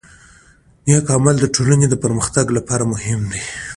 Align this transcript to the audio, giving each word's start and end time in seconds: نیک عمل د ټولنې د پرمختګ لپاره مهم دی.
نیک 0.85 1.07
عمل 1.15 1.35
د 1.39 1.45
ټولنې 1.55 1.87
د 1.89 1.95
پرمختګ 2.03 2.45
لپاره 2.57 2.83
مهم 2.93 3.21
دی. 3.31 3.41